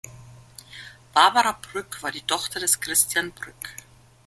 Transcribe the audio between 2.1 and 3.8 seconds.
die Tochter des Christian Brück.